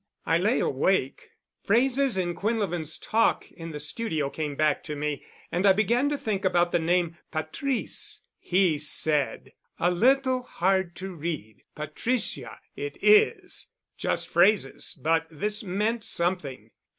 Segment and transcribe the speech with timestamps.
[0.25, 1.29] I lay awake.
[1.63, 6.17] Phrases in Quinlevin's talk in the studio came back to me and I began to
[6.17, 11.61] think about the name 'Patrice'—he said, 'a little hard to read.
[11.75, 16.71] Patricia it is.' Just phrases, but this meant something.